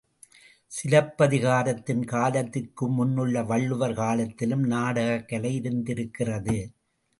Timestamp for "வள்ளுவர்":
3.45-3.93